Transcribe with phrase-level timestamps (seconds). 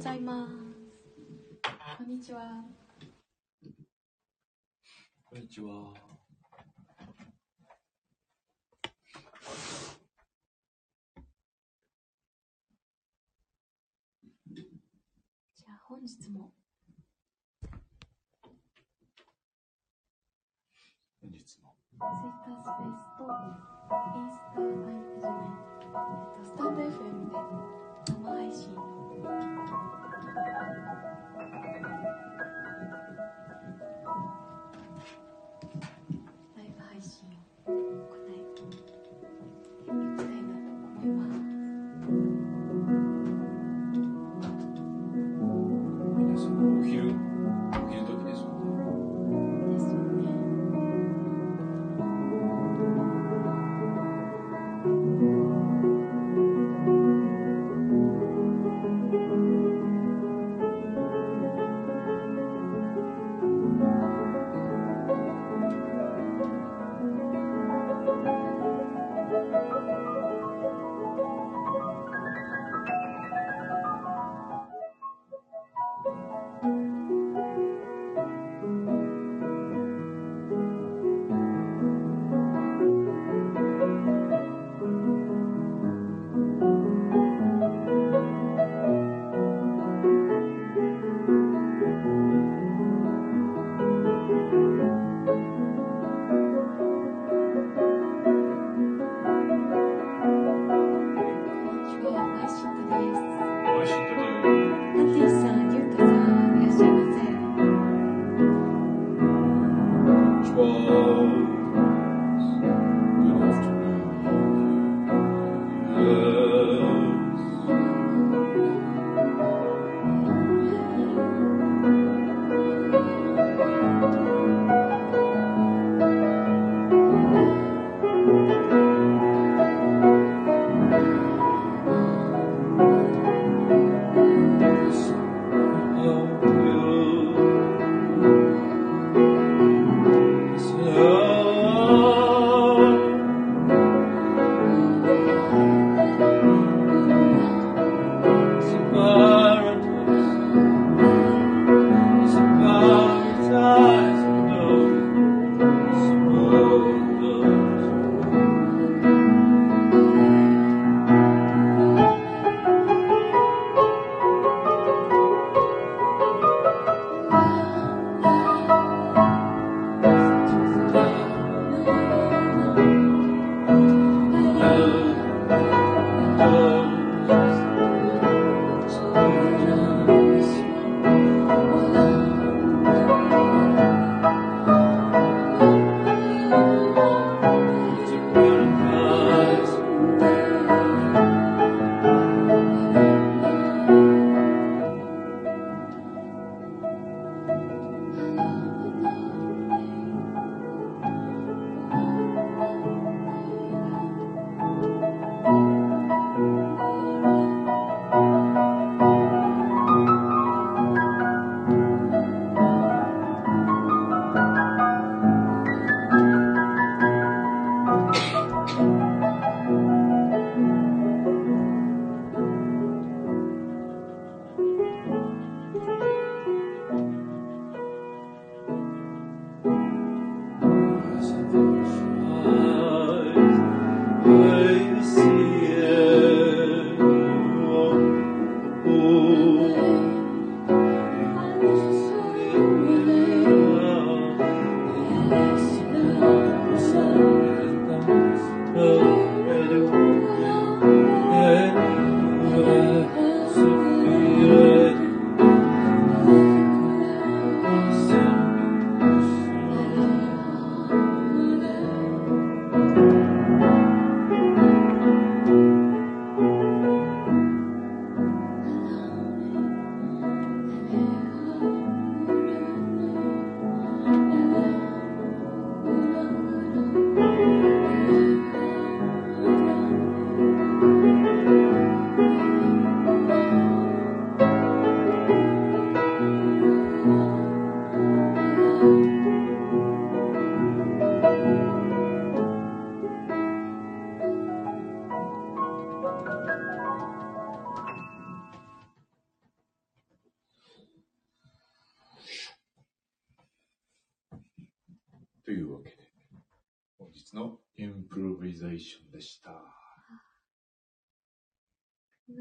[0.00, 0.54] ざいます。
[1.98, 2.64] こんにちは。
[5.26, 6.09] こんにちは。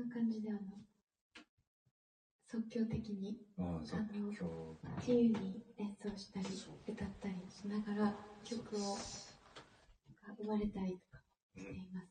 [0.10, 0.60] 感じであの
[2.48, 4.44] 即興的にまあ、さっき今日、
[5.08, 6.46] 自由に演奏したり
[6.88, 11.24] 歌ったりしながら曲をが生まれたりとか
[11.56, 12.08] しています。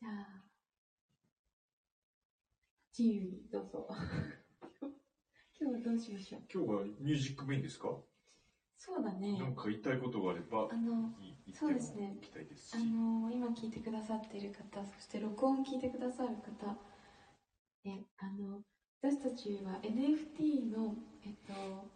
[0.00, 0.44] じゃあ
[2.98, 3.86] 自由にどうぞ。
[5.60, 6.42] 今日はどうしましょう？
[6.52, 7.88] 今日はミュージックメインですか？
[8.80, 9.38] そうだね。
[9.38, 11.12] なんか言いたいことがあればあ、の
[11.52, 12.16] そうですね。
[12.72, 16.78] あの今聞いてくださっている方、そして録音聞いてくださる方、
[17.84, 18.62] えあの
[19.02, 20.94] 私たちは NFT の、
[21.26, 21.90] えっと、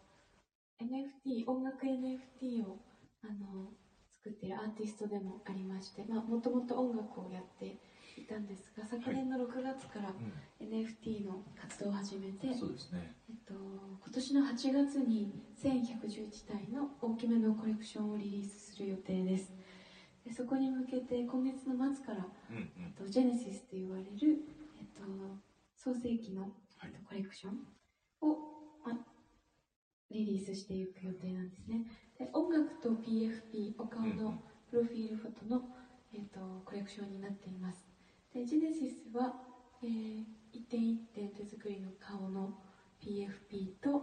[0.85, 2.77] NFT、音楽 NFT を
[3.23, 3.73] あの
[4.13, 7.79] 作っているアーティストでもありまして、まあ、もともと音楽をやって
[8.21, 10.15] いたんですが、昨年の6月からう
[10.61, 13.15] NFT の活動を始めて、ん、そうですね。
[13.29, 19.53] えっと、今年の8月に1111体の大きめのコレクションをリリースする予定です。
[20.25, 22.71] でそこに向けて今月の末から、うんうん。
[22.85, 24.45] えっと、ジェネシスと言われる、
[24.79, 25.03] えっと、
[25.77, 26.53] 創世紀の、はい。
[26.85, 27.53] えっと、コレクション
[28.21, 28.37] を、
[28.85, 28.97] ま、
[30.11, 31.83] リリースしていく予定なんですね。
[32.19, 34.17] で音楽と PFP お顔うんうん。
[34.17, 35.63] のプロフィールフォトの、
[36.13, 37.94] えっと、コレクションになっています
[38.35, 39.35] でジェネシスは、
[39.83, 42.55] えー一点一点手作りの顔の
[43.03, 44.03] PFP と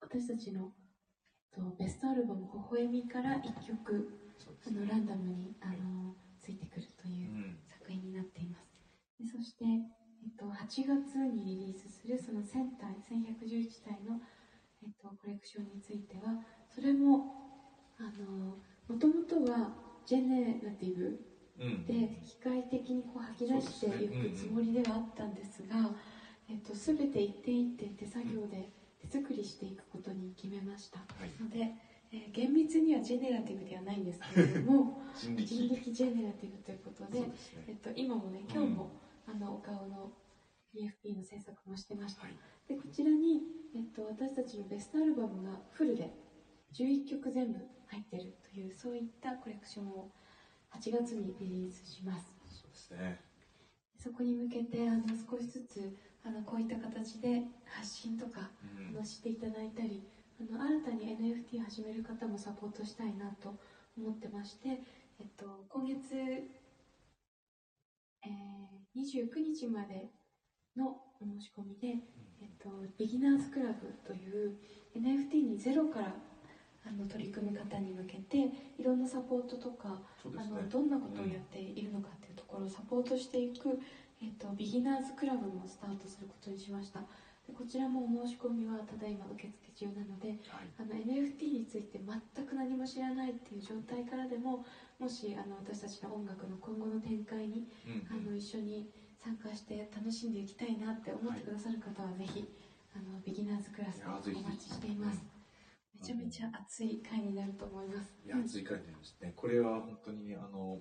[0.00, 0.72] 私たちの、
[1.54, 4.26] えっと、ベストアルバム「微笑み」から1曲。
[4.66, 8.74] あのランダムにあのついてくるといううん作品になっています
[9.18, 9.78] でそして、え
[10.26, 14.20] っと、8月にリリースするその1000体1111体の、
[14.82, 19.72] えっと、コレクションについてはそれもあのもともとは
[20.04, 21.25] ジェネラティブうん
[21.58, 25.90] で機械的にこう吐き出していくつもりではあったんですが、
[26.50, 28.68] えっと、全て一点一点手作業で
[29.00, 31.42] 手作りしていくことに決めましたはい。
[31.42, 31.58] ので、
[32.12, 35.46] えー厳密にはジェネラティブではないんですけれども 人力。
[35.46, 37.32] 人力ジェネラティブということでね。
[37.66, 38.90] えっと、今もね今日も、
[39.26, 40.12] あのお顔の
[40.74, 42.32] PFP の制作もしてました、はい
[42.68, 43.42] でこちらに、
[43.76, 46.10] えっと、私たちのベストアルバムがフルで
[46.74, 50.10] 11曲全部入ってるというそういったコレクションを
[50.80, 52.26] 8月にリリースします。
[52.44, 53.20] そうですね。
[53.98, 58.50] そこに向けてあの少しずつあのこういった形で発信とか
[58.94, 59.04] うん。
[59.04, 60.02] していただいたり
[60.40, 63.54] あの新たに NFT 始める方もサポートしたいなと
[63.96, 64.80] 思ってまして、
[65.20, 68.56] えっと、今月、えー
[68.96, 70.08] 29日まで
[70.74, 71.98] のお申し込みで、
[72.40, 74.56] えっと、ビギナーズクラブという
[74.96, 76.14] NFT にゼロから
[76.86, 79.88] あの取り組む方に向けていろんなサポートとか
[80.24, 80.32] ね。
[80.48, 83.78] のどんなことをやっているのかっていうところをサポートしていく、
[84.22, 87.00] えっと、ビギナーズクラブもスタートすることにしました。
[87.46, 90.70] でこちらもお申し込みはただいま受付中なのではい。
[90.78, 94.64] あの NFT について全く何も知らないっていう状態からでも
[94.98, 98.90] もしあの私たちの音楽の今後の展開にうんあの一緒に
[99.22, 102.46] 参加して楽しんでいきたいなって思ってくださる方はぜひ
[102.94, 105.20] あのビギナーズクラスでお待ちしています。
[105.20, 105.35] め
[106.06, 109.32] ちゃめちゃ熱い回になると思いますいや、追加になりますね。
[109.34, 110.78] これは本当に、あの、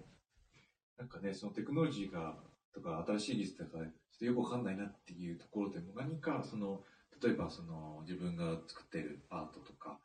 [1.00, 2.38] なんかね、そのテクノロジーが、
[2.74, 6.84] とか、新しい技術とか、ちょっとよくわかんないなっていうところでも、何か、その、
[7.24, 10.00] 例えば、その、自分が作っているアートとか、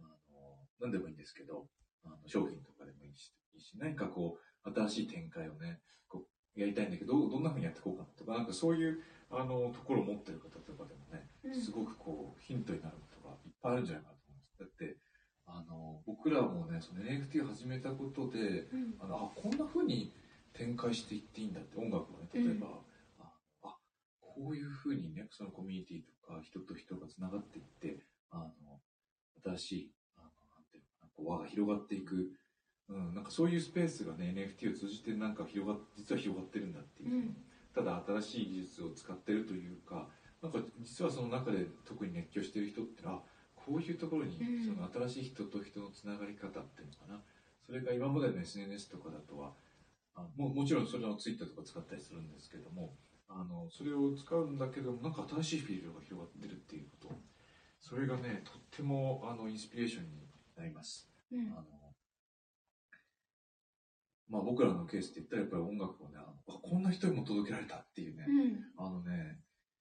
[0.00, 1.66] あの、何でもいいんですけど、
[2.04, 14.15] あの商品とかでもいいし、いいし何かこう、新しい展開をね、こう、やりたいんだけど、どんな風にやっていこうかなとか、なんかそういう、あの、ところを持ってる方とかでもね、うんすごくこう、ヒントになることがいっぱいあるんじゃないかな。
[14.58, 14.96] だって、
[15.46, 18.94] あの、僕らもね、その NFT を始めたことで、うん。
[18.98, 20.12] あの、あ、こんな風に
[20.52, 22.80] 展開していっていいんだって、音楽をね、例えば、
[23.20, 23.32] あ、
[23.62, 23.76] あ
[24.20, 28.80] こういう風にね、そのコミュニティとか、人と人が繋がっていって、あの、
[29.44, 32.32] 新しい、あの、なんていうのかな、こう輪が広がっていく、
[32.88, 37.14] うん、なんかそういうスペースがね、NFT を通じてなんか広がっ、実は広がってるんだっていう。
[37.14, 37.36] うん。
[37.74, 40.08] ただ新しい技術を使ってるというか、
[40.42, 43.22] なんか実はその中で特に熱狂してる人ってのは、
[43.66, 44.64] こういうところにうん。
[44.64, 47.20] その新しい人と人のつながり方っていうのかな、
[47.66, 49.52] それが今までの SNS とかだとは、
[50.14, 52.94] あももちろんそれを Twitter とか使ったりするんですけども、
[53.28, 57.14] あのそれを使うんだけども、なんか新しいフィールドが広がってるっていうこと、
[57.80, 60.10] それがね、とってもあのインスピレーションに
[60.56, 61.10] なります。
[61.32, 61.50] うん。
[61.50, 61.64] あの
[64.28, 68.86] まあ、僕らのケースって言ったらやっぱり音楽をね、あこんな人にも届けられたっていうね、うん。
[68.86, 69.38] あのね、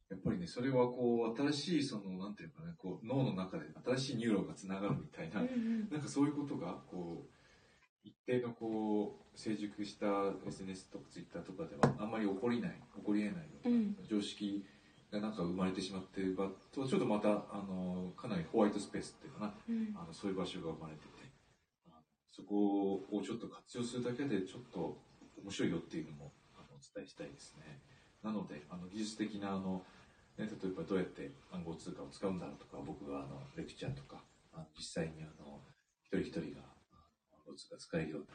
[0.09, 10.05] やっぱりね、それはこう、新しい、その、なんていうかね、こう、脳の中で新しいニューロンがつながるみたいな、うんなんかそういうことが、こう、一定のこう、成熟した
[10.45, 13.97] SNS とか Twitter とかではあんまり起こりない、起こり得ないような、うん。
[14.07, 14.63] 常識
[15.12, 19.95] がなんか生まれてしまってる場とちょっとまたあのかなりホワイトスペースっていうかなうん。
[19.95, 21.09] あのそういう場所が生まれてて
[22.35, 24.97] そこをちょっと活用するだけでちょっと
[25.41, 27.79] 面白いよっていうのもあのお伝えしたいですね。
[28.21, 29.81] なのであの技術的なあの、ね、
[30.38, 34.24] 例えばどうやって暗号通貨を使うんだろうとか僕があのレクチャーとか
[34.54, 35.62] あの実際にあの
[36.04, 36.62] 一人一人が
[37.46, 38.27] 暗号通貨使えるように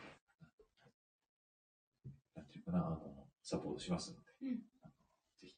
[2.35, 4.63] なんていうかなあのサポートしますので、うん。
[4.83, 4.93] あの
[5.41, 5.55] ぜひ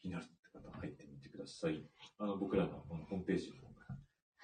[0.00, 1.86] 気になるって方は入ってみてください。
[2.18, 3.70] あの僕らのこのホームページにも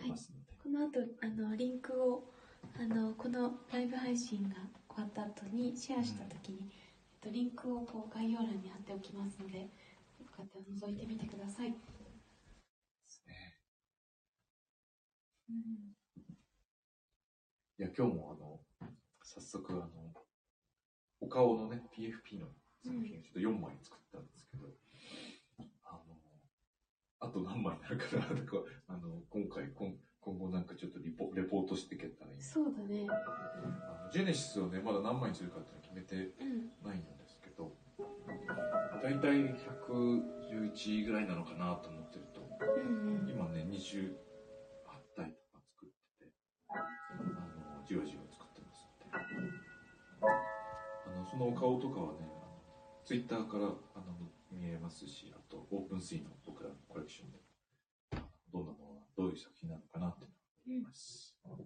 [0.00, 2.32] 出ますので、この後あのリンクを
[2.78, 4.54] あのこのライブ配信が
[4.88, 9.66] 終わった後にシェアした時に、えっと、リンクをこう概要欄に貼っておきますのでよ
[10.38, 11.76] かったら覗いてみてください、で
[13.08, 13.58] すね。
[15.50, 15.56] うん
[17.78, 18.36] いや、今日も
[18.82, 18.90] あの、
[19.22, 20.12] 早速あの、
[21.20, 22.46] お顔のね、PFP の
[22.84, 24.68] 作品をちょっと4枚作ったんですけど、
[25.84, 26.00] あの、
[27.20, 32.44] あと何枚になるかなとか、あの、今回、今今後なんかちょっとリポレポートしていけたらいいな。
[32.44, 33.06] そうだね。
[33.08, 37.72] あのジェネシスをね、まだ何枚にするかっていうのは決めてうんないんですけど、
[39.02, 39.54] だいたい
[39.88, 43.28] 111ぐらいなのかなと思ってると、うんうん。
[43.28, 44.12] 今ね、28
[45.16, 46.32] 体とか作ってて、
[46.68, 49.16] あの、じわじわ作ってますので、
[51.06, 52.60] あの、そのお顔とかはね、あの
[53.02, 53.68] ツイッターからあ
[54.00, 57.38] の見えますし、あと、オープンスイの僕らのコレクションで、
[58.52, 60.26] どんなものが、どういう作品なのかなって
[60.66, 61.34] 思います。
[61.46, 61.58] う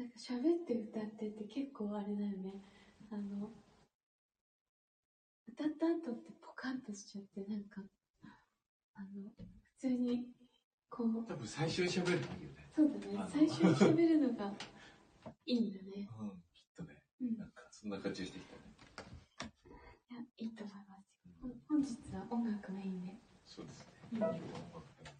[0.00, 2.64] なんか喋って歌ってって結構あれだよね。
[3.12, 3.52] あの、
[5.46, 7.82] 歌った後ってポカンとしちゃって、なんか、
[8.94, 9.44] あの、普
[9.78, 10.32] 通に、
[10.88, 12.70] こう、多分最初に喋るのいいよね。
[12.74, 14.54] そうだね最初に喋るのが
[15.44, 16.08] いいんだね。
[16.18, 17.02] うん、きっとね。
[17.20, 17.26] うん。
[17.34, 18.62] いなんか、そんな感じがしてきたね。
[20.08, 21.12] や、いいと思います。
[21.42, 23.20] ほん本日は音楽メインで。
[23.44, 23.84] そうですね。
[24.12, 24.38] うん今日は
[24.72, 25.10] 音楽で。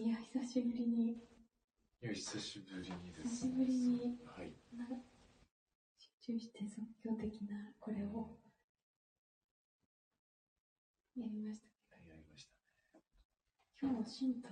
[0.00, 1.18] いや、久しぶりに、い
[2.00, 4.56] や、久しぶりにです、久しぶりにはい。
[4.74, 4.86] な
[5.98, 8.38] 集中して即興的なこれを
[11.14, 12.94] やりましたけやりましたね。
[12.94, 13.00] ど、
[13.78, 14.48] 今日はシンタ、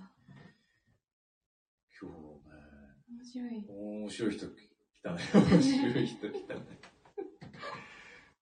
[1.99, 2.53] 今日ね、
[3.09, 3.65] 面白い。
[3.67, 4.69] 面白い人来
[5.01, 5.23] たね。
[5.33, 6.61] 面白い人来たね。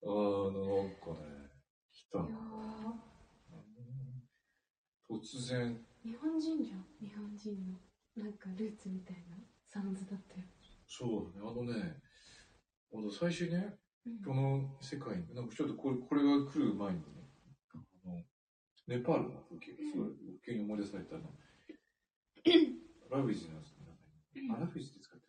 [0.03, 1.51] あの、なんかね、
[1.89, 2.19] 来た
[5.09, 6.85] 突然、ー日本人じゃん。
[7.03, 9.35] 日本人のなんかルーツみたいな。
[9.67, 10.45] サウンズだったよ。
[10.87, 11.99] そうだね、あのね、
[12.93, 14.23] あの最初ね、うん。
[14.23, 17.27] この世界に、なんかちょっとこれこれが来る前にね、
[17.75, 17.77] あ
[18.07, 18.23] の
[18.87, 21.35] ネパールの風景がすごい、急に思い出されたの。
[23.11, 23.75] ラビジの中
[24.39, 25.27] に、あラビジって使って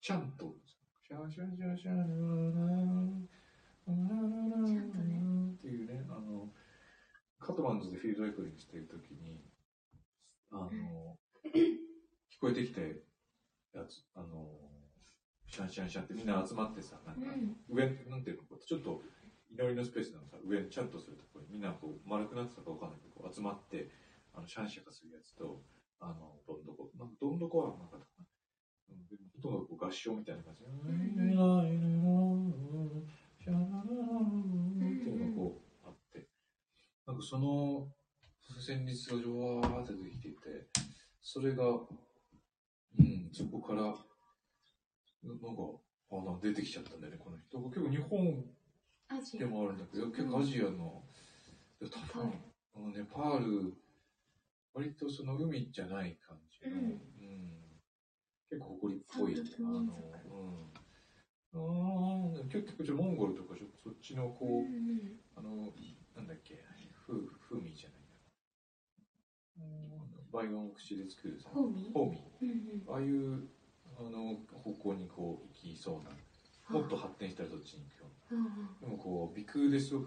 [0.00, 0.56] ちゃんと、
[1.06, 2.06] シャンシャンシャちゃん
[4.90, 5.22] とね
[5.54, 6.52] っていうね、あの、
[7.42, 9.42] カトマンズでフィールドレコーディングしてるときに、
[10.50, 10.70] あの、
[11.44, 13.02] 聞こえてきて、
[13.74, 14.46] やつ、あの、
[15.46, 19.02] シャンシャンシャンってみんな集まってさ、なんか、うん上、なんていうの、こうちょっと
[19.50, 23.88] 祈りのスペースなのさ、上にちゃんとするところにみんなこう丸くなってたかわかんないけど、こう集まって、
[24.34, 25.62] あの、シャンシャカするやつと、
[26.00, 28.24] あの、どんどこ、なんかどんどこはなかったかな。
[28.90, 30.68] うんほとんどこう合唱みたいな感じで、
[33.38, 35.71] シャララララっていうのがこう
[37.12, 37.86] なんかその
[38.58, 40.38] 旋律がジョワーって出てきていて、
[41.20, 41.76] それが、う
[43.02, 43.98] ん、そこから、なんか、
[46.10, 47.58] あな出てきちゃったんだよね、この人。
[47.68, 48.44] 結構日本
[49.38, 51.02] でもあるんだけど、結構アジアの、
[51.82, 52.32] いや多分、
[52.76, 53.74] あのネパール、
[54.72, 56.86] 割とその海じゃない感じの、うん。
[56.86, 56.98] うん
[58.48, 59.80] 結構誇りっぽい、あの、
[61.52, 65.20] うん、あー結構ちょモンゴルとかそっちのこう、うんうん。
[65.36, 65.72] あの、
[66.14, 66.62] なんだっけ、
[67.06, 68.02] ふ風味じゃない
[70.32, 72.92] バイオン口で作るさ、ホーミーホーミうんうんー。
[72.92, 73.48] ああいう、
[73.98, 76.10] あの、方向にこう行きそうな、
[76.70, 78.06] もっと発展したらそっちに行くよ
[78.80, 80.06] でもこう、鼻腔ですごく、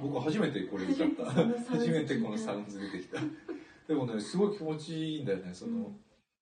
[0.00, 1.24] 僕初めてこれ歌った。
[1.68, 3.18] 初めてこのサウンズ出てきた。
[3.88, 5.82] でもね、すごい気持ちいいんだよね、その、うん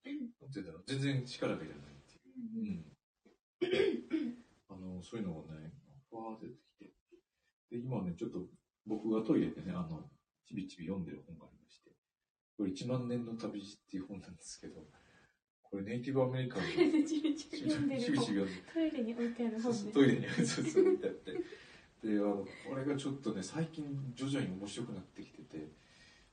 [0.05, 2.21] なんて言うんだろう、全然力がいらないってい
[2.61, 2.65] う。
[2.65, 2.85] うん。
[4.69, 5.73] あの、そういうのがね、
[6.09, 6.70] ふわーって出てきて。
[7.71, 8.47] で、今ね、ちょっと
[8.87, 10.03] 僕がトイレでね、あの、
[10.47, 11.91] ちびちび読んでる本がありまして、
[12.57, 14.81] これ1万年の旅路っていう本なんですけど、
[15.63, 18.17] これネイティブアメリカンのトイレでちびちび読んでる。
[18.17, 18.27] 本
[18.75, 19.93] トイレに置いてある本です。
[19.93, 21.33] トイレにそうそう置いてあって。
[22.03, 25.69] であのこれがちょっとね最近徐々に面白くなってきてて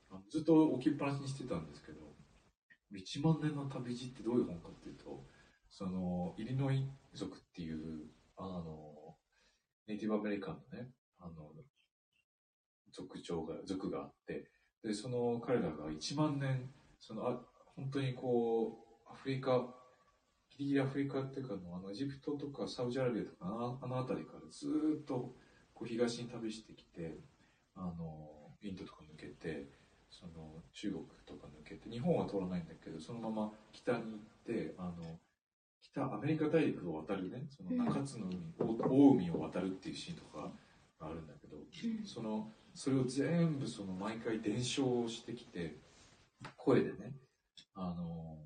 [0.09, 1.99] あのずっと置きっぱなしにしてたんですけど
[2.95, 5.25] 「1万年の旅路」ってどういう本かっていうと
[5.69, 8.07] そのイリノイ族っていう
[8.37, 9.17] あの
[9.87, 11.51] ネイティブアメリカンのねあの
[12.91, 14.45] 族長が族があって
[14.83, 17.39] でその彼らが1万年そのあ
[17.75, 19.67] 本当にこうアフリカ
[20.57, 25.35] ギリギリアフリカっていうかあのエジプトとかサウジアラビアとかあのあの辺りからずっと
[25.73, 27.19] こう東に旅してきて
[27.75, 28.29] あの
[28.63, 29.67] インドとか抜けて
[30.09, 34.11] その中国とか抜けて日本は通らないんだけどそのまま北に行っ
[34.45, 35.19] てあの
[35.81, 40.51] 北アメリカ大陸を渡るねその中津の海、大海を渡るっていうシーンとか
[40.99, 41.57] があるんだけど、
[42.05, 45.75] そのそれを全部その毎回伝承してきて
[46.55, 47.13] 声でね
[47.75, 48.37] あの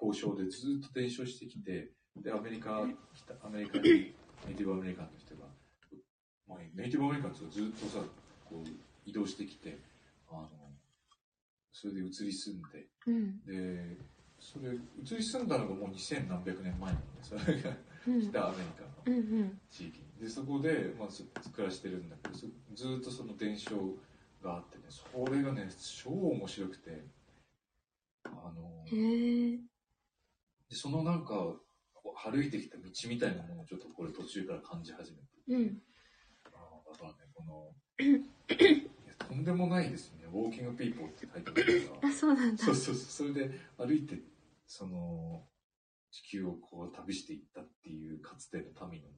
[0.00, 4.14] 交渉でずっと伝承してきてでアメリカ北アメリカに
[4.46, 5.46] ネイティブアメリカンの人が、
[6.48, 8.04] まあ、ネイティブアメリカンの人がずっとさ
[8.44, 8.68] こう
[9.06, 9.78] 移動してきて
[10.30, 10.48] あの
[11.72, 13.40] それで移り住んでうん。
[13.44, 13.96] で
[14.38, 17.70] それ移り住んだのがもう2000何百年前なのでそれが
[18.06, 18.30] うん。
[18.30, 21.22] 北アメリカの地域にでそこで、まあ、す
[21.52, 23.76] 暮らしてるんだけどそずっとその伝承
[24.42, 25.68] があってねそれがね
[26.02, 27.04] 超面白くて
[28.24, 28.84] あの
[30.70, 31.34] でそのなんか
[32.32, 35.24] 歩いてきた道みたいなものをちょっとこれ途中から感じ始めて。
[35.48, 35.78] うん。
[36.46, 37.74] あーだからねこの
[39.28, 42.08] とんでもないですね「ウォーキング・ピーポー」って書いてあるから。
[42.08, 42.64] あそうなんだ。
[42.64, 43.28] そうそうそう。
[43.28, 44.22] それで歩いて
[44.66, 45.46] その
[46.10, 49.16] 地球をこう旅していったっていうかつての民のね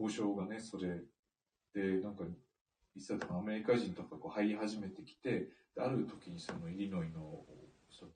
[0.00, 1.00] 交渉がねそれ。
[1.74, 2.24] でなんか
[2.94, 7.44] いつだったかなアメリカ人とかこう入り始めてきてである時にそのイリノイの
[7.90, 8.12] その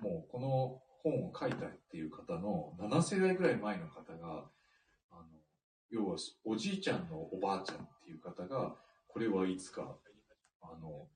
[0.00, 4.44] もうこの本を書いたっていう方の7世代ぐらい前の方が
[5.10, 5.22] あの
[5.90, 8.74] 要はおじいちゃんのおばあちゃんっていう方が
[9.06, 9.96] これはいつか
[10.60, 11.06] あの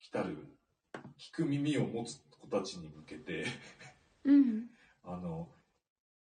[0.00, 0.36] 来たる
[1.18, 3.44] 聞く耳を持つ子たちに向けて
[4.24, 4.68] うん。
[5.04, 5.48] あの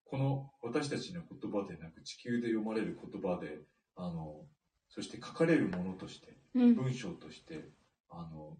[0.09, 3.59] この私たちの言葉でなく地球で読まれる言葉で
[3.95, 4.45] あの
[4.89, 6.75] そして書かれるものとしてうん。
[6.75, 7.65] 文章として
[8.09, 8.57] あの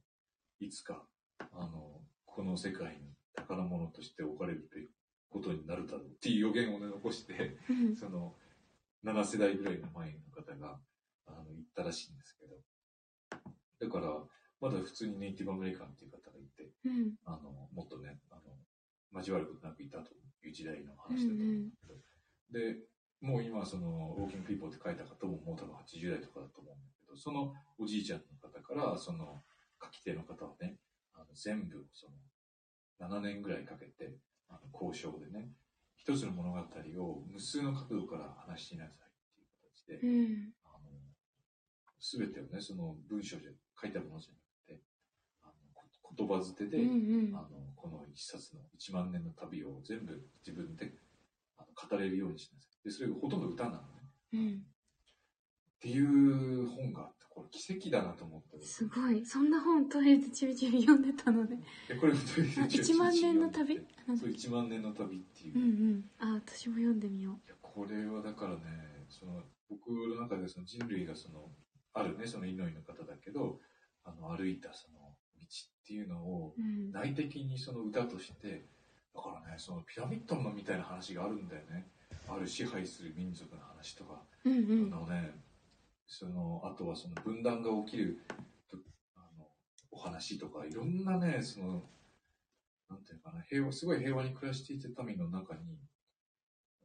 [0.60, 1.04] いつか
[1.39, 4.89] あのこの世界に宝物として置かれるという
[5.30, 7.95] ことになるだろうっていう予言を、ね、残してうん。
[7.95, 8.36] その
[9.06, 10.80] 7世代ぐらいの前の方が
[11.28, 12.58] あの言ったらしいんですけど。
[13.80, 14.08] だから
[14.60, 17.14] まだ普通にネイティブアメリカンっていう方がいてうん。
[17.26, 18.41] あのもっとねあの
[19.18, 20.12] 交わることなくいたと
[20.44, 22.00] いう時代の話だと思うんだけど、
[22.52, 22.78] で
[23.22, 29.44] もう今その「ウォーキング・ピーポー」って書いた方ももう多分80代とかだと思うんだけどそのおじいちゃんの方からその
[29.82, 30.78] 書き手の方はね
[31.14, 32.14] あの全部その
[33.00, 34.18] 7年ぐらいかけて
[34.48, 35.50] あの交渉でね
[35.96, 40.54] 一つの物語を無数の角度から話しなさいっていう形で、うん。
[40.64, 40.98] あの
[42.00, 44.47] 全てをねその文章で書いたものじゃなくてあのこ
[46.18, 50.91] 言葉捨てで、うんうんあのこの一冊の1万年の旅を全部自分で
[51.57, 52.86] あの語れるようにしなさい。
[52.86, 53.82] で、それがほとんど歌なのね。
[54.34, 54.49] うん。
[54.49, 58.65] っていう本があって、これ奇跡だなと思って。
[58.65, 59.24] すごい。
[59.24, 61.61] そんな本トイレでちびちび読んでたのね。
[61.88, 63.80] え、これ本当に1万年の旅？
[64.18, 65.55] そう、1万年の旅っていう。
[65.55, 66.09] うんうん。
[66.18, 71.51] あ、私も読んでみよいやこれはだからねその僕の中でその人類がその
[71.93, 73.59] あるねそのイノイの方だけど
[74.03, 75.07] あの歩いたその道
[75.84, 76.54] っていうのを。
[76.91, 78.66] 内的にその歌として
[79.16, 81.88] だからねそのピラミッドのみたいな話があるんだよね
[82.28, 84.93] ある支配する民族の話とか、うんうん。
[84.93, 85.32] あのね
[86.06, 88.20] そのあとはその分断が起きる
[88.70, 88.78] と
[89.16, 89.48] あの
[89.91, 91.84] お話とかいろんなねその
[92.89, 95.78] なんていうのかな平和すごい平和に暮らしていた民の中に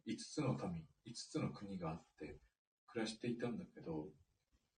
[0.07, 2.39] 5つの民5つの国があって
[2.89, 4.09] 暮らしていたんだけど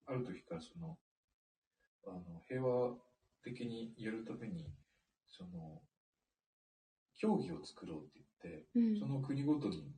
[0.07, 0.99] ある時からその
[2.07, 2.95] あの平和
[3.45, 4.72] 的にやるために
[5.28, 5.82] その
[7.16, 9.92] 競技を作ろうって言ってうんその国ごとに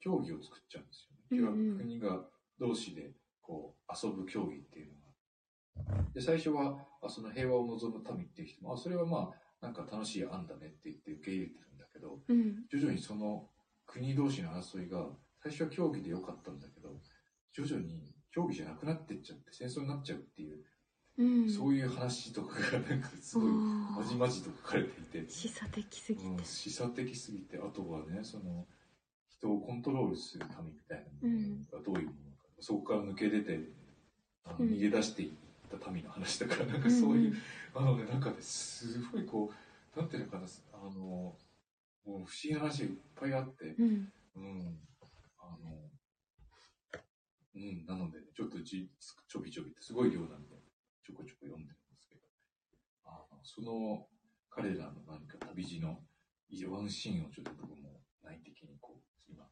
[0.00, 1.48] 競技を作っちゃうんですよね。
[1.48, 2.20] うんうん国が
[2.58, 6.04] 同士でこう遊ぶ競技っていうのが。
[6.14, 12.64] で、最初はあその平和を望む民っていう人も、あ、それはまあ、なんか楽しい案だねって言って受け入れてるんだけど、うん。
[12.70, 13.48] 徐々にその
[13.86, 15.06] 国同士の争いが、
[15.42, 17.00] 最初は競技で良かったんだけど、
[17.52, 20.62] 徐々に競技じゃなくなってっちゃって戦争になっちゃうっていう、
[21.18, 21.50] うん。
[21.50, 26.26] そういう話とかがなんかすごいまじまじと書かれていて、示唆的すぎて。
[26.26, 28.66] うん、示唆的すぎて、あとはね、その、
[29.28, 33.58] 人をコントロールする民みたいなものがどういうものか、そこから抜け出て、
[34.44, 35.30] あのうん逃げ出していっ
[35.80, 37.34] た民の話だから、なんかそういう、
[37.74, 39.52] あのね、なんかね、すごいこ
[39.96, 41.36] う、なんていうのかな、あの、も
[42.06, 44.12] う不思議な話がいっぱいあって、うん。
[44.36, 44.78] うん、
[45.38, 45.90] あの、
[47.54, 48.88] うん、なので、ちょっとじ
[49.28, 50.56] ちょびちょびってすごい量なんで、
[51.02, 52.22] ちょこちょこ読んでるんですけど、
[53.04, 54.06] あのその
[54.50, 55.98] 彼らの何か旅路の
[56.70, 59.44] ワンシーンをちょっと僕も内的にこう、今、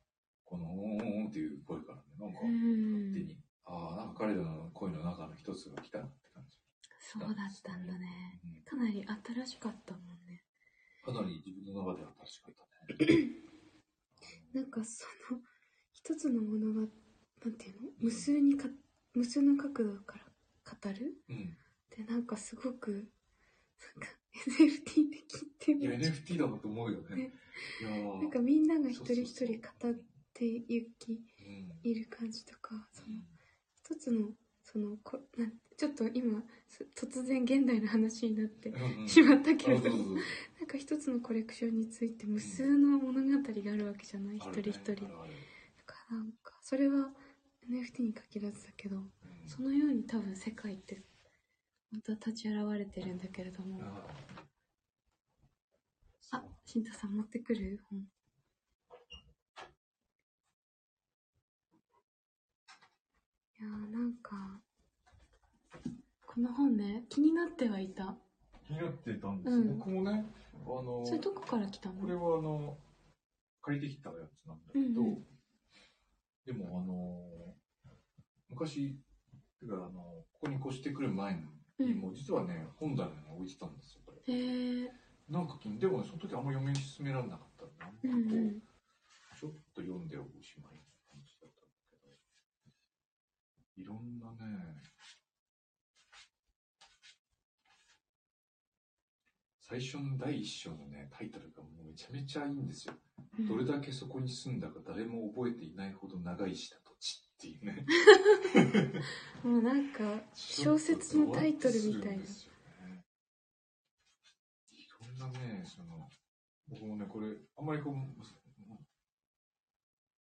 [0.44, 6.59] このオーンっていう声からね、なんかう勝ん手に、ああ、なんか彼らの声の中の一つが来たって感じ。
[7.01, 7.34] そうだっ
[7.64, 8.40] たんだね。
[8.44, 10.44] うんかなり新しかったもんね。
[11.03, 13.30] かなり自分の中では新しかったね。
[14.55, 15.40] なんかその、
[15.92, 16.80] 一つのものが、
[17.44, 17.88] なんていうの？
[17.98, 18.68] 無数にか、
[19.14, 20.30] 無数の角度から
[20.83, 21.14] 語る？
[21.29, 21.57] うん。
[21.97, 24.09] で、なんかすごく、なんか
[24.47, 27.33] NFT で聞いていや、み NFT だなと思うよね。
[28.21, 29.95] なんかみんなが一人一人語っ
[30.33, 31.73] ていき、うん。
[31.83, 33.18] いる感じとか、その、
[33.75, 34.29] 一つの、
[34.62, 39.09] その、こなんちょっと今、す突然現代の話になってうんうん。
[39.09, 40.14] しまったけれあども、
[40.59, 44.62] なんか一つのコレクションについて無数の物語があるわけじゃない、一あるね。
[44.62, 44.95] 人一人。
[45.07, 45.11] だ
[45.87, 47.11] からなんか、それは
[47.68, 49.11] NFT に限らずだけど、うん
[49.51, 51.03] そのように多分世界って、
[51.90, 53.80] 本当は立ち現れてるんだけれども。
[56.30, 57.98] ああ、新太さん持ってくる本。
[57.98, 58.03] い
[63.61, 64.61] やーなんか、
[66.24, 68.16] この本ね、気になってはいた。
[68.68, 70.26] 気になってたんですよ、うん僕もね、
[70.64, 72.01] あの、それどこから来たの？
[72.03, 72.78] これはあの、
[73.62, 75.26] 借りてきたやつなんだけど、うんうん
[76.46, 77.57] でもあの、
[78.48, 78.96] 昔、
[79.61, 81.34] てかあの、ここに越してくる前
[81.78, 84.34] に、もう実はね、本棚に置いてたんですよ、これ。
[84.34, 84.92] へえ
[85.28, 87.48] なんかでもね、その時あんま読み進められなかっ
[87.78, 88.61] たんで、なんこう、うん。
[89.38, 92.18] ちょっと読んでおしまいって感じだったんだけど、
[93.76, 94.82] いろんなね、
[99.61, 102.94] 最初の第一章のね、タイトルがもうめちゃめちゃいいんですよ。
[103.48, 107.86] どれだけそこに住んだか誰も覚えていないほど長いした土地っていうね。
[109.42, 112.24] もうなんか、小説のタイトルみたいな。
[112.24, 112.26] い
[115.18, 116.09] ろんなね、その、
[116.68, 117.94] 僕もね、これ、あんまりこう、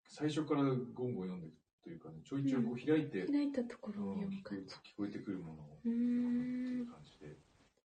[0.07, 1.49] 最初からゴンゴン読んで
[1.83, 4.75] というかね、ちょいちょいこう開いて、開いたところをうん読む聞こ感じ。
[4.75, 6.87] 聞こえてくるものをうーっていんう。
[6.87, 7.37] 感じで、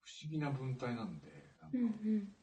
[0.01, 1.27] 不思議な文体なんで、
[1.61, 1.87] なんかうんう
[2.17, 2.35] ん。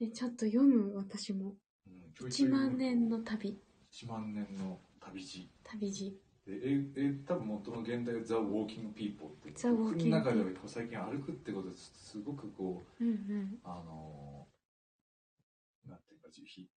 [0.00, 1.56] え、ちょっと読む私も。
[1.86, 3.58] うんちょいちょ1い万年の旅。
[3.92, 5.48] 1万年の旅路。
[5.64, 6.18] 旅路。
[6.46, 9.54] でええ多分元の現代はザ・ウォーキング・ピーポーっていう。
[9.54, 11.92] Walking の中では最近歩くってことです。
[11.94, 13.58] すごくこううんうん。
[13.62, 16.68] あのーなんていうかひ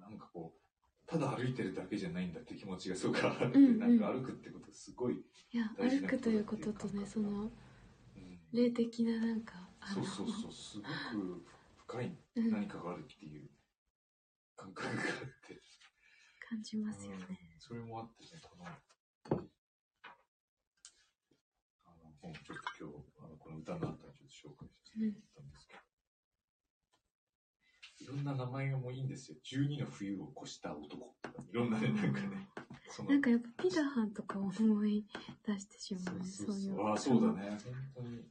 [0.00, 0.66] なんかこう
[1.06, 3.50] ただ歩いてるだけじゃないんだって気持ちがすごくあって、う。
[3.50, 3.78] んうん。
[3.78, 8.40] なんか歩くってことすごい、いや、大事な歩くということとね、その、うん。
[8.52, 10.52] 霊的ななんか、そうそうそう。
[10.52, 11.44] すごく
[11.86, 12.50] 深いうん。
[12.50, 13.48] 何かがあるっていう
[14.56, 14.98] 感覚があっ
[15.46, 15.62] て、
[16.48, 17.26] 感じますよね。
[17.28, 18.70] うんそれもあってねこのあ
[21.90, 25.74] の本ちょっと今日あのこの歌のあたりちょっと紹介させてもらったんですけ
[28.04, 29.36] ど、いろんな名前がもういいんですよ。
[29.44, 32.48] 12の冬を越した男とか、いろんなね、 なんかね、
[33.08, 35.04] なんかやっぱピダハンとかを思い
[35.44, 36.80] 出してしまうね、そういそう。
[36.86, 37.58] ああ、そうだね。
[37.64, 38.24] 本当に。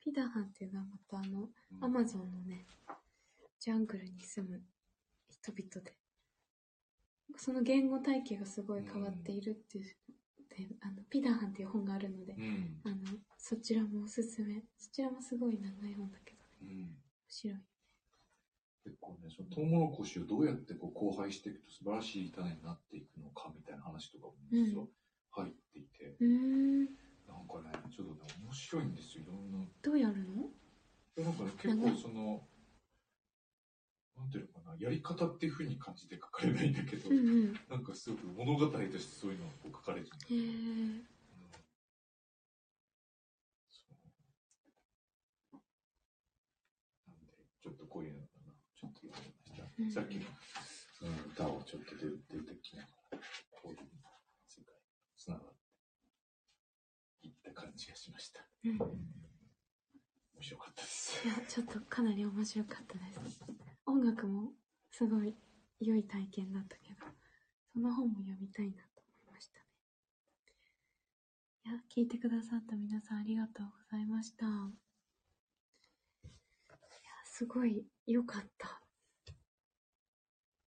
[0.00, 2.66] ピダハンっていうのはまたあの、うんアマゾンのね、
[3.58, 4.62] ジャングルに住む
[5.28, 5.94] 人々で、
[7.36, 9.84] その言語体系がすごい変わっているっていう、
[10.48, 12.80] であのピダハンっていう本があるので、うん。
[12.84, 12.96] あの、
[13.36, 14.62] そちらもおすすめ。
[14.76, 16.78] そちらもすごい長い本だけどね、うん。
[16.78, 16.96] 面
[17.28, 17.58] 白い。
[18.84, 24.86] 結構ね、そのトウモロコシをどうやってこう交配していくと素晴らしい種になっていくのかみたいな話とかも実は
[25.30, 26.84] 入っていて、うーん、
[27.28, 29.58] なんかね、ちょっとね、面白いんですよ、いろんな。
[29.82, 30.48] どうやるの？
[31.14, 32.40] でなんかね、結構その、
[34.18, 37.60] なんていうのかな、やり方っていう風に感じて書かれないんだけど、うんうん。
[37.70, 41.02] なんかすごく物語としてそういうのがこう書かれてるへー。
[47.60, 49.62] ちょっとこういうのかな、ちょっと読みました。
[49.78, 50.22] うんさっきの、
[51.02, 53.18] うん、歌をちょっと出出てきながら、
[53.50, 53.78] こういう
[54.48, 54.74] 世界
[55.16, 55.54] つながっ
[57.20, 58.40] ていった感じがしました。
[58.64, 58.72] うん。
[58.72, 61.08] い面白かったです。
[61.26, 63.07] や、ちょっとかなり面白かったです。
[63.98, 64.52] 音楽も
[64.92, 65.34] すごい
[65.80, 67.04] 良い体験だったけど、
[67.72, 69.64] その本も読みたいなと思いましたね。
[71.66, 74.46] いや、聞いてくださった皆さんありがとうございました。
[74.46, 76.30] いや、
[77.24, 78.80] すごい良かった。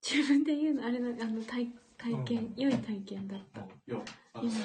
[0.05, 3.61] 自分で言うのあれな、あの体体験、うん良い体験だった。
[3.61, 4.03] いや、
[4.33, 4.57] あのさ、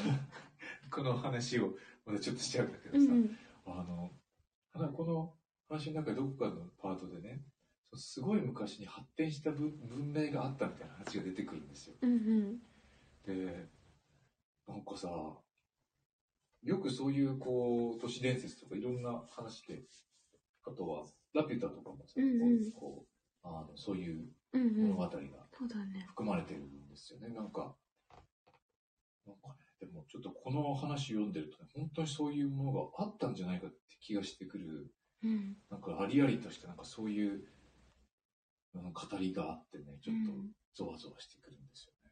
[0.91, 3.39] この話をまたちょっとしちゃうんだけどさ、うんうん。
[3.67, 5.37] あの、この
[5.69, 7.45] 話の中でどこかのパートでね、
[7.95, 11.97] すごい昔に発展した文文明があったみたいな話が出てくるんですよ。
[12.03, 12.59] うんうん。
[13.27, 13.69] で、
[14.67, 15.09] なんかさ、
[16.63, 19.83] よくそういうこう、都市伝説とかいろんな話で、
[20.67, 23.05] あとは、ラピュタとかもさ、うんうんこ
[23.45, 24.89] う、あの、そういううんうん。
[24.89, 25.11] 物語が。
[26.09, 27.29] 含まれてるんですよね。
[27.29, 27.75] なんか、
[29.27, 34.95] なんかね、でもちょっとこの話読んでるとね、本当にそういうものがあったんじゃないかって気がしてくる。
[35.23, 35.57] うん。
[35.71, 37.45] なんかありありとしたなんかそういう、
[38.79, 42.11] あの語りがあってね、ちょっとうんゾワゾワしてくるんですよね。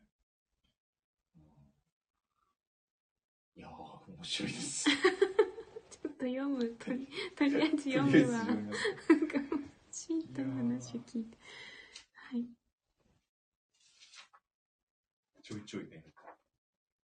[1.36, 1.42] うん
[3.56, 4.84] いやー、面白いです。
[4.90, 6.64] ちょっと読む。
[6.78, 8.44] とりとりあえず読むわ。
[8.44, 8.74] なんか、
[9.90, 11.36] シートの話を聞いて。
[12.14, 12.48] はい。
[15.42, 16.02] ちょいちょいね。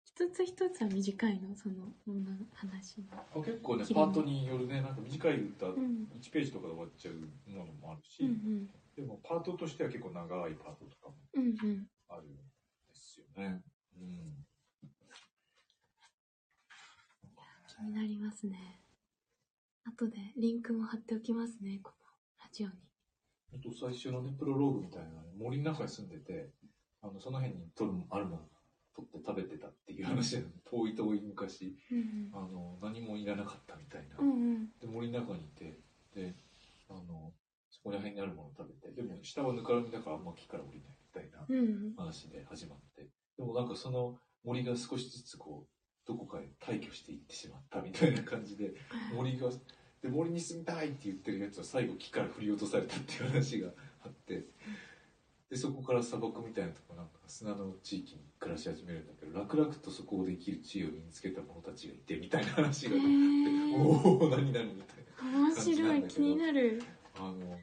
[0.04, 3.08] 一つ一つは短いの、その、女の話の。
[3.12, 6.08] あ結構ね、パートによるね、なんか短い歌、うん。
[6.14, 7.16] 1ページとかで終わっちゃう
[7.50, 8.70] ものもあるし、うんうん。
[8.96, 11.88] でもパートとしては結構長いパートとかもうんうん。
[12.08, 12.42] あるんで
[12.94, 13.62] すよね。
[14.00, 14.46] うん。
[17.68, 18.80] 気になりますね。
[19.86, 22.08] 後でリンクも貼っておきますね、この
[22.42, 22.74] ラジオに。
[23.52, 26.50] ほんと最初のね、プロローグみたいなね、森の中に住んでて、
[27.02, 28.42] あの、その辺に取る、あるもの
[28.96, 34.16] 取って食べてたっていう話なの遠い遠い昔、うんあの、何もいらなかったみたいな。
[34.20, 34.28] うん。
[34.28, 34.68] うんうん。
[34.80, 35.78] で、森の中にいて、
[36.16, 36.34] で、
[36.90, 37.45] あの、そ
[37.86, 41.94] こら辺にあるものを食べて、でも下はぬかるみだからあんま木から降りないみたいなうん。
[41.96, 43.08] 話で始まって、
[43.38, 48.74] でもなんかその森が少しずつこう、どこかへ退去していってしまったみたいな感じで、
[49.14, 49.50] 森が、
[50.02, 53.70] で、森に住みたいって言ってるやつは最後木から振り落とされたっていう話が
[54.02, 54.48] あって、
[55.52, 63.08] で、そこから砂漠みたいなとこなんか砂の地域に暮らし始めるんだけど、楽々とそこをできる知恵を身につけた者たちがいてみたいな話があって、
[63.78, 65.50] おお何々みたいな。
[65.50, 66.82] 面白い、気になる。
[67.16, 67.60] あの、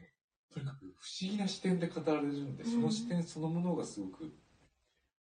[0.53, 4.31] とにかく不思議な視点で語られるんで、その視点そのものがすごく、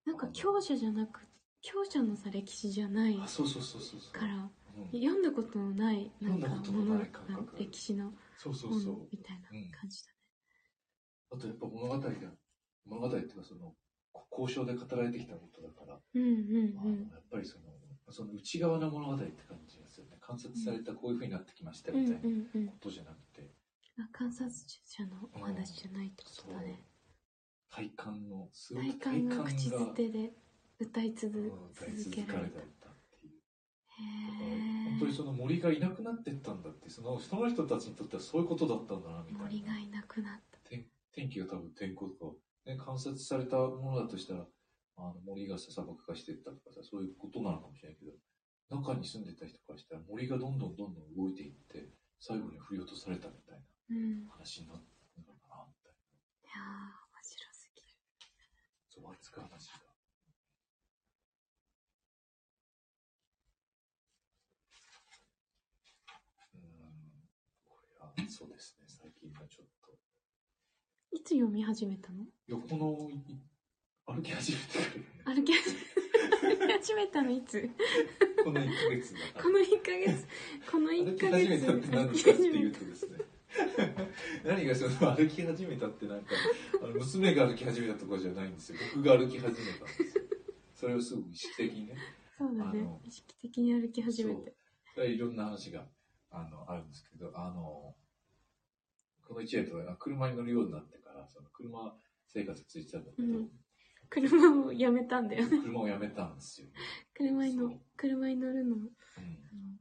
[0.04, 1.20] なんか強者じゃなく、
[1.62, 4.12] 強者のさ、歴史じゃないあ、そうそうそうそうそう。
[4.12, 4.52] から、うん
[4.92, 7.00] 読んだことのない、なんか読んだこともの
[7.58, 9.08] 歴史のそうそう本そう。
[9.12, 10.18] みたいな感じだね。
[11.30, 12.10] あとやっぱ物語が、
[12.86, 13.74] 物語っていうかその、
[14.12, 17.08] こ交渉で語られてきたことだから、うんうん。
[17.10, 17.64] やっぱりその、
[18.10, 20.18] その内側の物語って感じがするね。
[20.20, 22.74] 観察されたこういう風になってきましたうんみたいなうんうんこ。
[22.80, 23.31] とじゃなくて、
[23.98, 24.50] あ観察
[24.84, 26.84] 者のお話じゃないってことだね。
[27.70, 30.32] 体感の、すごく体感が口づてで
[30.78, 31.32] 歌い続
[32.10, 32.60] けられた。
[34.90, 39.38] 本当にその森がいなくなってったんだって、そのその人たちにとってはそういうことだったんだなみーたいな。
[39.44, 40.58] 森がいなくなった。
[40.68, 42.32] 天天気が多分天候とか、
[42.66, 44.46] ね、観察されたものだとしたら、
[44.96, 48.12] あの森がさ砂漠化していったとかさ、そういうことなのかもしれないけど、
[48.70, 51.88] 中に住んでた人からしたら森がどんどんどんどん動いていって、
[52.18, 53.52] 最後に振り落とされたみた。
[53.52, 53.60] いな
[54.30, 54.80] 話になる
[55.26, 56.52] のかな、みたいな。
[56.52, 57.88] やー、面白すぎる。
[58.88, 59.80] そう、熱く話が。
[66.54, 67.28] うーん、
[67.64, 69.92] これはそうですね、最近はちょっと。
[71.14, 72.24] いつ読み始めたの？
[72.46, 73.38] 横のい
[74.06, 74.84] 歩き始めてか
[75.30, 75.34] ら。
[75.34, 75.80] ね歩き始め
[76.56, 77.70] 歩き始めたのいつ？
[78.42, 80.26] この1ヶ月だからこの1ヶ月。
[80.70, 83.18] この1歩きヶ月始めたって何歩きですかっていうとですね
[84.44, 86.34] 何がその歩き始めたってなんか
[86.82, 88.78] あの娘が歩き始めたとかじゃないんですよ。
[88.96, 90.24] 僕が歩き始めたんですよ。
[90.74, 91.94] それをすごく意識的にね。
[92.38, 92.86] そうだね。
[93.04, 94.54] 意識的に歩き始めて。
[94.94, 95.84] それはいろんな話が
[96.30, 97.94] あのあるんですけどあの
[99.26, 101.94] この1年とか車に乗るようになってからその車
[102.26, 103.48] 生活ついてたんだけど、うん。
[104.08, 105.58] 車をやめたんだよね。
[105.62, 106.74] 車をやめたんですよ、ね。
[107.14, 107.80] 車に乗そう。
[107.96, 108.74] 車に乗るの。
[108.74, 109.71] をうん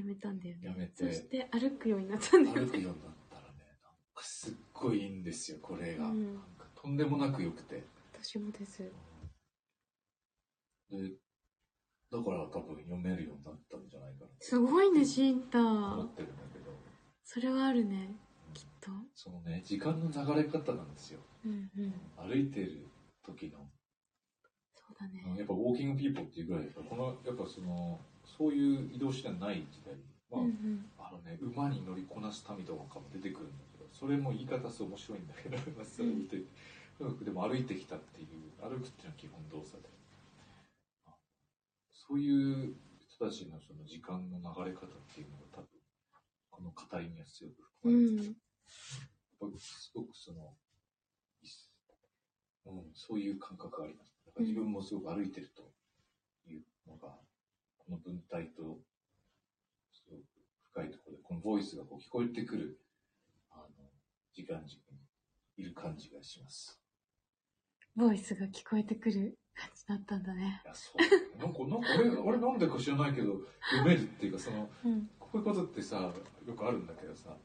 [0.00, 0.68] やめたんだよね。
[0.68, 1.04] やめて。
[1.04, 3.48] そして歩くようになったんだよ歩くねようになったらね
[3.82, 6.34] なんかすっごいいいんですよこれが、うん。
[6.34, 7.84] なんかとんでもなく良くて。
[8.14, 8.82] 私もです。
[10.90, 10.96] で
[12.10, 14.30] だから多分読めるようになったんじゃないかな。
[14.40, 15.60] すごいねシンタ。
[15.60, 16.72] 思ってるんだけど。
[17.22, 18.16] それはあるね
[18.52, 18.90] きっと。
[19.14, 21.20] そのね時間の流れ方なんですよ。
[21.44, 21.94] うんうん。
[22.28, 22.88] 歩いてる
[23.24, 23.58] 時の。
[24.74, 25.22] そうだね。
[25.38, 28.00] やっぱウォーキングピーポーっていうぐらいだからこのやっぱその
[28.36, 29.94] そういう移動手段ない時代
[30.30, 30.84] まあ、うんうん。
[30.98, 36.38] あのね馬に乗りこなす民とかも出てくるんだけどそれも言い方すごい面白いんだけどそれ見て
[36.96, 38.28] とにかくでも歩いてきたっていう
[38.62, 39.88] 歩くっていうのは基本動作で。
[41.06, 41.14] あ
[41.90, 45.68] そういう人たちのその時間の流れ方っていうのが多分
[46.50, 48.36] この語りには強くう含まれてて、ん。
[49.40, 50.54] やっぱすごくその、
[52.66, 54.14] うん、そういう感覚があります。
[54.26, 55.62] だから自分もすごく歩いてると
[57.90, 58.78] この文体と、
[59.92, 60.22] すごく
[60.72, 62.78] 深いところで、このボイスがこう聞こえてくる、
[63.50, 63.66] あの、
[64.32, 64.98] 時間軸に
[65.56, 66.80] いる感じがします。
[67.96, 71.38] ボイスが聞こえてくる感じだったんだねいや、そう。
[71.38, 73.40] なんか、なんか、あれ、あれなんでか知らないけど、
[73.72, 76.12] 読めるっていうか、その、うんこういうことってさ、
[76.44, 77.36] よくあるんだけどさ、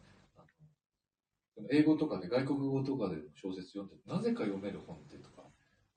[1.72, 5.44] 英語とかで、外国語とかで小説読んで、なぜか読める本ってとか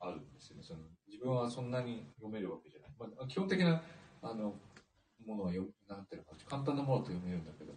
[0.01, 0.62] あるんですよね。
[0.62, 2.90] その自分はそんなに読めるわけじゃない。
[2.99, 3.82] まあ、基本的な
[4.22, 4.54] あの
[5.26, 7.74] ものは読なんていうのか、簡単なものと読めるんだけど、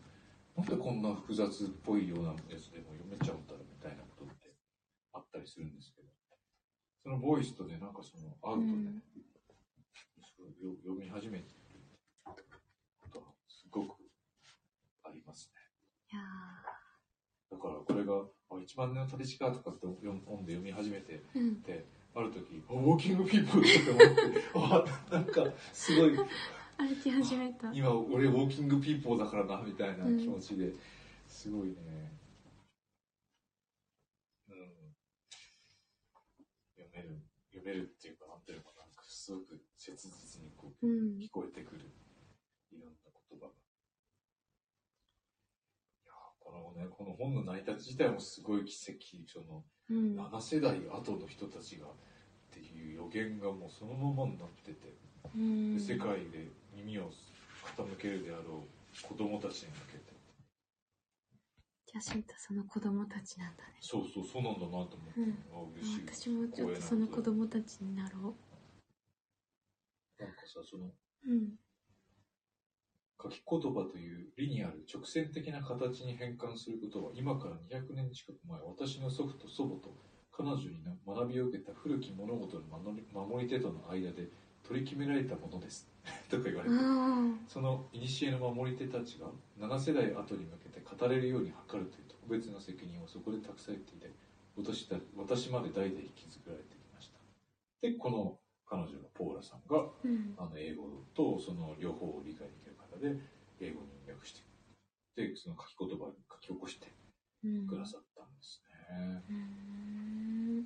[0.55, 4.53] なんでこんな複雑っぽいようなやつでも読めちゃうんだろうみたいなことって
[5.13, 6.07] あったりするんですけど、
[7.03, 9.01] そのボイスとね、なんかその、会うとね、
[10.37, 11.55] そうよ読み始めて
[12.99, 13.95] ことはすごく
[15.03, 15.61] ありますね。
[16.11, 16.21] いや
[17.51, 18.13] だからこれが、
[18.51, 21.61] あ、一番の旅路かとかって読ん本で読み始めて、ーうん。
[21.63, 24.21] で、ある時、あウォーキングピーポーだって
[24.53, 26.11] 思って、あ、なんかすごい、
[26.77, 27.71] 歩き始めた。
[27.71, 30.73] 今俺ウォーキングピーポーだからな、みたいな気持ちで、
[31.27, 31.75] すごいね、
[34.49, 34.55] うん、
[36.75, 41.17] 読める、読めるっていうか、なんていうのかな、なんかすごく切実にこう、うん。
[41.17, 41.89] 聞こえてくる
[42.71, 43.53] いろんな言葉が。
[46.03, 46.07] い
[46.75, 50.15] ね、この本の成り立ち自体もすごい奇跡、そのうん。
[50.15, 51.89] 7世代後の人たちがっ
[52.51, 54.95] ていう予言がもうそのままになってて、
[55.35, 55.73] うん。
[55.73, 57.11] で世界で耳を
[57.77, 60.13] 傾けるであろう子供たちに向けて、
[61.85, 63.75] じゃあシンタその子供たちなんだね。
[63.81, 65.33] そうそう、そうなんだなと思って、うん。
[65.53, 66.01] あ嬉しい。
[66.07, 68.35] 私もちょっとその子供たちになろ
[70.19, 70.93] なんかさ、そのう
[71.25, 71.55] うん
[73.21, 79.93] 書き言葉という理にある直線的な形に変換することは今から200年近く前私の祖父と祖母と
[80.31, 82.63] 彼女に学びを受けた古き物事の
[83.13, 84.27] 守り手との間で
[84.63, 85.87] 取り決められたものです。
[86.29, 94.09] とか言われてあその古の守り手たちが7世代後に向けて語れるように図るという特別な責任をそこで託されていて
[94.57, 97.19] 私た私まで代々引き継がれてきました。
[97.81, 100.33] でこの彼女のポーラさんがあうん。
[100.37, 102.70] あの英語とその両方を理解できる。
[102.70, 102.70] 方
[103.01, 103.17] で
[103.59, 104.41] 英語に訳して
[105.15, 106.87] でその書き言葉に書き起こして
[107.43, 107.67] うん。
[107.67, 110.59] くださったんですね、うん。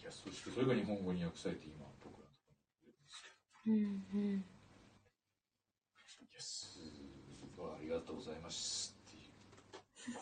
[0.00, 2.62] いやそしてそれが日本語に訳されて今僕らのとこ
[3.66, 4.38] ろにいるんですうんうん。
[4.38, 6.78] いやす
[7.56, 9.10] ごいありがとうございますっ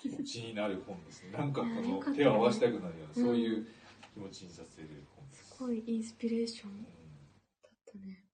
[0.01, 1.33] ていう気持ちになる本ですね。
[1.37, 3.67] なんかこの手を合わせたくなるような、そういう
[4.15, 5.45] 気持ちにさせる本です。
[5.45, 6.89] すごいインスピレーションうんだ
[7.69, 8.25] ったね。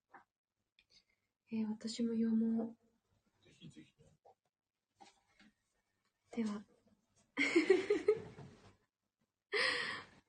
[1.53, 2.86] えー私も読もう
[3.69, 3.97] ぜひ
[6.37, 6.63] では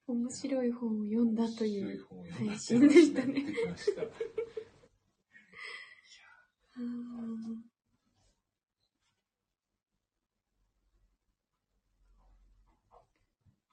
[0.08, 2.08] 面白い本を読んだとい強う
[2.48, 3.26] 配信でした。
[3.26, 3.44] ね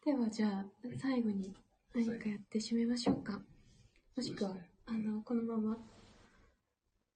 [0.05, 0.67] ではじゃあ
[1.01, 1.55] 最後に
[1.95, 3.41] 何かやって締めましょうか。
[4.15, 4.55] もしくは、
[4.87, 5.79] あのこのまま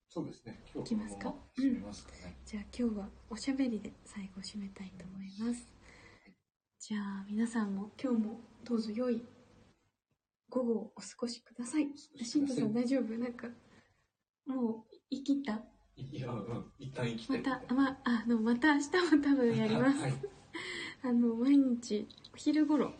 [0.08, 0.58] そうですね。
[0.74, 1.24] 今日ますか？
[1.30, 2.36] このまま締めますかね。
[2.46, 5.66] じゃあ今日はおしゃべりで最後締めたいと思います
[6.80, 9.22] じゃあ皆さんも今日もどうぞ良い
[10.48, 11.88] 午後をお過ごしください。
[12.24, 13.18] シントさん大丈夫？
[13.18, 13.48] なんか、
[14.46, 15.60] もう言い切った？
[15.96, 17.38] いや、うん、一旦行きたい。
[17.42, 18.86] また、ま、あの、また明日
[19.16, 19.98] も多分やります。
[20.00, 20.12] はい。
[21.02, 22.94] あの、毎日、お昼頃、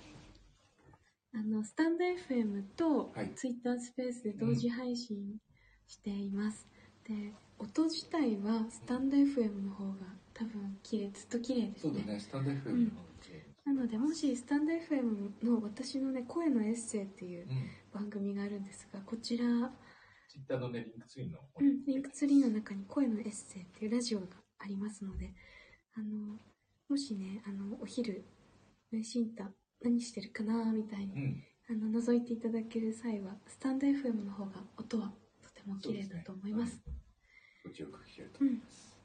[1.33, 5.39] あの、スタンド FM とはいツイッタースペースで同時配信
[5.87, 6.69] しています。
[7.09, 9.95] で、音自体はスタンド FM の方が
[10.35, 11.93] 多分綺麗、ずっと綺麗ですね。
[11.95, 17.71] そうだね、スタンド FM の方が綺麗なので、もしスタンド FM の私のね、声のエッセイっていううん。
[17.93, 19.45] 番組があるんですが、こちら、
[20.29, 24.27] ツイッターのね、リンクツリーのうん、リンクツリーの中に声のエッセイっていうラジオが
[24.59, 25.33] ありますので、
[25.95, 26.39] あの、
[26.89, 28.25] もしね、あの、お昼、
[28.93, 29.51] ね、シンタ
[29.83, 31.45] 何してるかなみたいに、うん。
[31.71, 36.81] あの、覗いていただける際は、スタンド FM の方が音はとても綺麗だと思います。
[37.69, 38.97] ご記憶聞けると思います。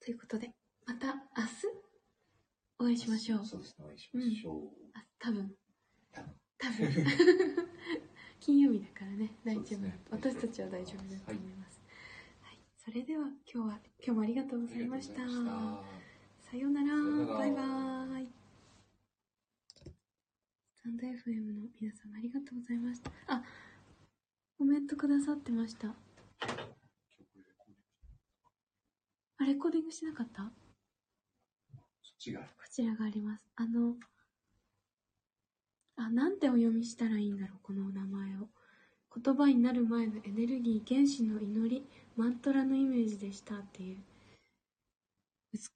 [0.00, 0.50] ということで、
[0.86, 1.20] また明日、
[2.78, 3.44] お会いしましょう。
[3.44, 4.62] そうですね、お会いしましょう。
[4.94, 5.52] あ、多分、
[6.12, 7.06] 多分多分。
[8.40, 11.82] 金曜日だからね、大丈夫、ね私たちは大丈夫だと思います。
[12.40, 15.28] はい、それでは今日は、今日もありがとうございました。
[15.28, 15.84] した
[16.50, 16.94] さようなら
[17.34, 18.28] バイバーイ。
[20.72, 23.10] スタンド FM の皆様ありがとうございました。
[23.26, 23.42] あ、
[24.56, 26.05] コメントくださってました。
[29.38, 30.42] あ、レコーディングしてなかった？
[30.42, 30.50] こ
[32.02, 32.40] そっちが。
[32.76, 33.48] ちらがあります。
[33.56, 33.94] あの、
[35.96, 38.48] あ、なんてお読みしたらいいんだろう、この名前を。
[39.18, 43.98] 言葉になる前のエネルギー、原子の祈り、マントラのイメージでしたっていう。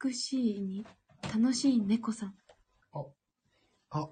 [0.05, 0.87] 美しいに、
[1.23, 2.35] 楽しい猫さん。
[2.93, 4.11] あ、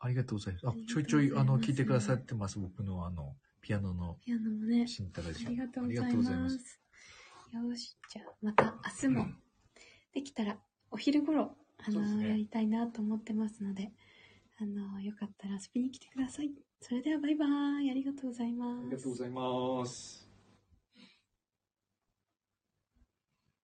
[0.00, 0.66] ありがとうございます。
[0.66, 2.58] ああちょいちょい、あの、聞いてくださってます。
[2.58, 5.48] 僕の、あの、ピアノのピアノもね、新太ラジオ。
[5.48, 6.34] ありがとうござい。
[6.34, 6.80] ます
[7.52, 9.26] よし、じゃあまた明日も
[10.12, 10.56] できたら
[10.90, 13.92] お昼頃、あの、そうですねやりたいなと思ってますので、
[14.60, 16.50] あの、よかったら遊びに来てください。
[16.80, 17.90] それではバイバーイ。
[17.90, 18.80] ありがとうございます。
[18.80, 20.27] ありがとうございます。